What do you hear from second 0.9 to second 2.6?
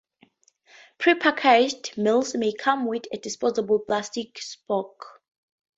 Prepackaged meals may